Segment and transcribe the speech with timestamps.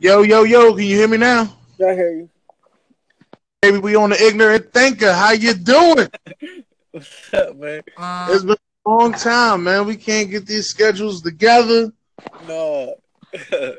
[0.00, 1.42] Yo, yo, yo, can you hear me now?
[1.78, 2.30] I hear you.
[3.60, 5.12] Baby, we on the ignorant thinker.
[5.12, 6.08] How you doing?
[6.90, 7.82] What's up, man?
[8.30, 9.84] It's been a long time, man.
[9.86, 11.92] We can't get these schedules together.
[12.46, 12.96] No.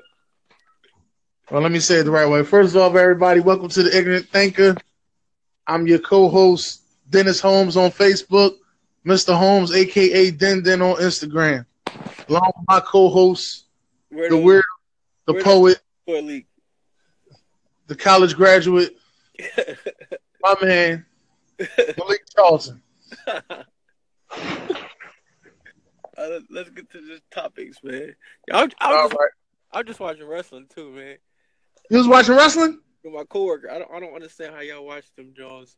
[1.50, 2.44] Well, let me say it the right way.
[2.44, 4.74] First off, everybody, welcome to the ignorant thinker.
[5.68, 8.54] I'm your co-host, Dennis Holmes on Facebook,
[9.06, 9.36] Mr.
[9.38, 11.66] Holmes, aka Den Den on Instagram.
[12.30, 13.66] Along with my co-host,
[14.12, 14.64] Where the weird,
[15.28, 16.48] the where- poet, Sport league.
[17.88, 18.98] the college graduate,
[20.42, 21.06] my man,
[21.98, 22.82] Malik Charlton.
[26.18, 28.14] Uh, let's get to the topics, man.
[28.52, 29.30] I'm, I'm, just, right.
[29.72, 31.16] I'm just watching wrestling too, man.
[31.90, 32.80] You was watching wrestling?
[33.04, 35.78] With my coworker, I don't, I don't understand how y'all watch them Jones.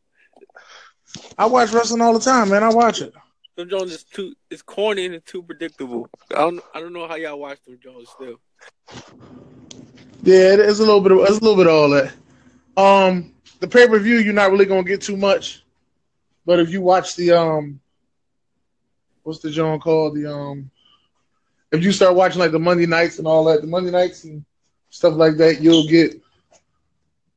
[1.38, 2.62] I watch wrestling all the time, man.
[2.62, 3.14] I watch it.
[3.56, 6.10] Them Jones is too, it's corny and it's too predictable.
[6.32, 8.40] I don't, I don't know how y'all watch them Jones still.
[10.24, 12.12] Yeah, it's a little bit of it's a little bit of all that.
[12.78, 15.62] Um, the pay per view, you're not really gonna get too much,
[16.46, 17.78] but if you watch the um,
[19.22, 20.70] what's the John called the um,
[21.72, 24.44] if you start watching like the Monday nights and all that, the Monday nights and
[24.88, 26.18] stuff like that, you'll get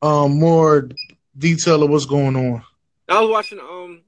[0.00, 0.88] um more
[1.36, 2.62] detail of what's going on.
[3.06, 4.02] I was watching um,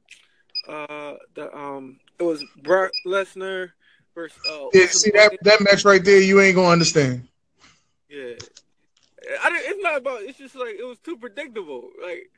[0.67, 3.73] uh, the um, it was Brock Lesnar
[4.15, 4.39] versus.
[4.49, 7.29] Uh, Yeah, see that that match right there, you ain't gonna understand.
[8.09, 8.35] Yeah,
[9.43, 10.23] I didn't, it's not about.
[10.23, 11.91] It's just like it was too predictable.
[12.03, 12.31] Like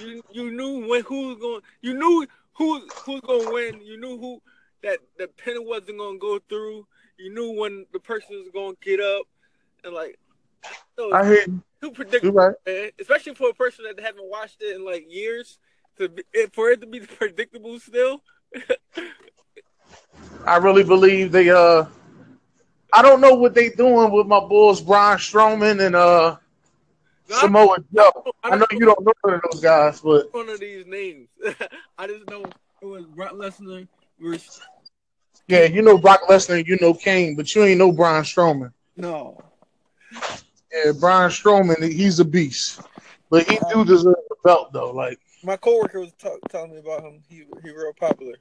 [0.00, 1.62] you, you knew when who was going.
[1.80, 3.80] You knew who who's going to win.
[3.82, 4.42] You knew who
[4.82, 6.86] that the pin wasn't going to go through.
[7.18, 9.26] You knew when the person was going to get up,
[9.84, 10.18] and like
[10.96, 11.44] was I hear
[11.80, 12.54] too predictable, right.
[12.66, 12.90] man.
[13.00, 15.58] Especially for a person that haven't watched it in like years.
[15.98, 16.22] To be,
[16.52, 18.22] for it to be predictable still.
[20.46, 21.84] I really believe they uh
[22.92, 26.36] I don't know what they doing with my boys Braun Strowman and uh
[27.28, 28.32] Samoa Joe.
[28.42, 31.28] I know you don't know none of those guys, but one of these names.
[31.98, 32.44] I just know
[32.82, 33.86] it was Brock Lesnar
[34.18, 34.60] versus
[35.48, 38.72] yeah, you know Brock Lesnar you know Kane, but you ain't know Braun Strowman.
[38.96, 39.38] no.
[40.72, 42.80] Yeah, Braun Strowman, he's a beast.
[43.28, 44.92] But he do deserve the belt though.
[44.92, 47.22] Like, My coworker was talk, telling me about him.
[47.28, 48.34] He he real popular.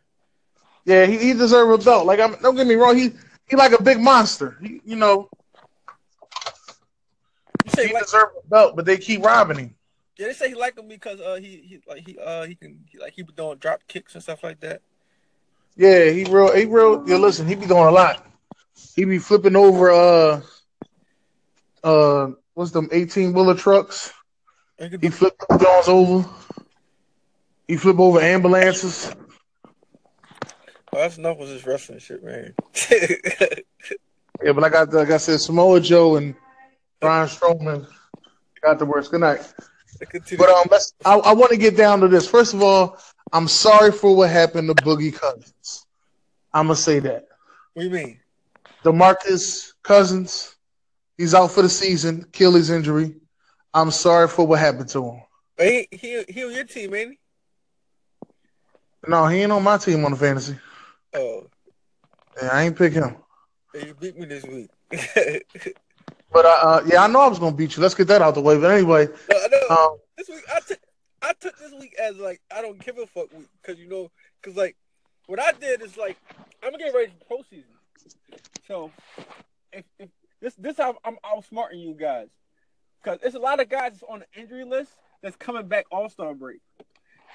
[0.86, 2.06] yeah, he, he deserves a belt.
[2.06, 3.14] Like, I'm, don't get me wrong, he
[3.50, 4.58] he like a big monster.
[4.62, 5.30] He, you know,
[7.66, 9.76] You say he like, deserves a belt, but they keep robbing him.
[10.18, 12.84] yeah, they say he like him because uh he, he like he uh he can
[12.92, 14.82] he, like he be doing drop kicks and stuff like that.
[15.76, 18.26] Yeah, he real he real yeah, listen, he be doing a lot.
[18.96, 20.42] He be flipping over uh
[21.84, 24.12] uh what's them 18 wheeler trucks.
[24.80, 26.30] He could He do, flipped Jones over.
[27.68, 29.14] He flip over ambulances.
[30.92, 32.54] That's enough with this wrestling shit, man.
[34.44, 36.34] Yeah, but I like I said, Samoa Joe and
[37.02, 37.88] Braun Strowman
[38.62, 39.12] got the worst.
[39.12, 39.54] Good night.
[40.38, 42.28] But um let's I, I want to get down to this.
[42.28, 42.98] First of all,
[43.34, 45.86] I'm sorry for what happened to Boogie Cousins.
[46.54, 47.28] I'ma say that.
[47.74, 48.20] what do you mean?
[48.86, 50.56] DeMarcus Cousins,
[51.18, 53.16] he's out for the season, Achilles injury.
[53.74, 55.22] I'm sorry for what happened to him.
[55.60, 57.20] He he he on your team, ain't he?
[59.06, 60.58] No, he ain't on my team on the fantasy.
[61.14, 61.48] Oh,
[62.42, 63.16] Yeah, I ain't pick him.
[63.74, 64.70] hey, you beat me this week.
[66.32, 67.82] But uh, uh, yeah, I know I was gonna beat you.
[67.82, 68.56] Let's get that out the way.
[68.60, 69.76] But anyway, No, I know.
[69.76, 70.80] um, this week I took
[71.24, 74.12] I took this week as like I don't give a fuck week because you know
[74.40, 74.76] because like
[75.26, 76.18] what I did is like
[76.62, 77.72] I'm gonna get ready for pro season.
[78.68, 78.92] So
[79.74, 80.10] if, if
[80.40, 82.28] this this how I'm outsmarting you guys
[83.04, 84.92] because it's a lot of guys that's on the injury list
[85.24, 86.60] that's coming back All Star break,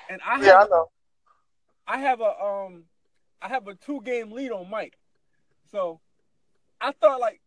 [0.08, 0.86] and I have yeah, I know.
[1.88, 2.84] I have a um
[3.44, 4.96] I have a two game lead on Mike.
[5.70, 6.00] So
[6.80, 7.40] I thought like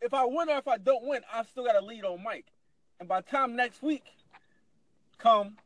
[0.00, 2.46] if I win or if I don't win, I still got a lead on Mike.
[3.00, 4.04] And by the time next week
[5.18, 5.56] come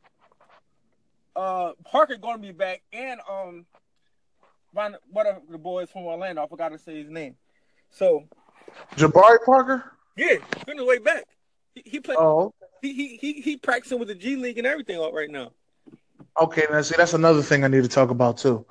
[1.35, 3.65] uh Parker gonna be back and um
[4.73, 7.35] Ron- whatever the boys from Orlando, I forgot to say his name.
[7.91, 8.23] So
[8.97, 9.91] Jabari Parker.
[10.17, 11.25] yeah, he's on his way back.
[11.75, 14.99] He, he played Oh, he, he he he practicing with the G League and everything
[15.13, 15.51] right now.
[16.41, 16.63] okay.
[16.71, 18.65] Now see, that's another thing I need to talk about too.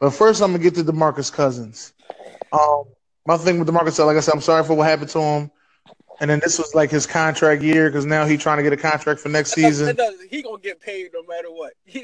[0.00, 1.92] But first, I'm gonna get to Demarcus Cousins.
[2.52, 2.84] Um,
[3.26, 5.50] my thing with Demarcus, like I said, I'm sorry for what happened to him.
[6.20, 8.76] And then this was like his contract year because now he's trying to get a
[8.76, 9.96] contract for next season.
[9.96, 11.72] Does- he gonna get paid no matter what.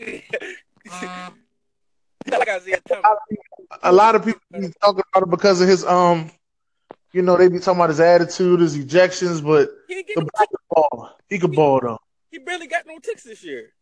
[2.31, 3.05] like Isaiah Thomas.
[3.83, 6.31] a lot of people be talking about it because of his um,
[7.13, 10.47] you know, they be talking about his attitude, his ejections, but He the no guy
[10.47, 11.11] could ball.
[11.29, 11.99] He could ball though.
[12.31, 13.73] He barely got no ticks this year.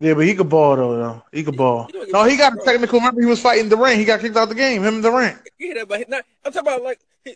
[0.00, 0.96] Yeah, but he could ball though.
[0.96, 1.22] though.
[1.32, 1.88] He could ball.
[1.92, 3.00] Oh, he gonna No, he got a technical.
[3.00, 3.98] Remember, he was fighting Durant.
[3.98, 4.82] He got kicked out of the game.
[4.82, 5.38] Him and Durant.
[5.60, 7.26] Yeah, but not, I'm talking about like he,